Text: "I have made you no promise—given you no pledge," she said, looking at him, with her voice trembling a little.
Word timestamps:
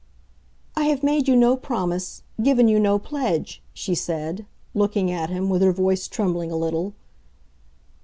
"I 0.75 0.85
have 0.85 1.03
made 1.03 1.27
you 1.27 1.35
no 1.35 1.55
promise—given 1.55 2.67
you 2.67 2.79
no 2.79 2.97
pledge," 2.97 3.61
she 3.71 3.93
said, 3.93 4.47
looking 4.73 5.11
at 5.11 5.29
him, 5.29 5.47
with 5.47 5.61
her 5.61 5.71
voice 5.73 6.07
trembling 6.07 6.49
a 6.51 6.55
little. 6.57 6.95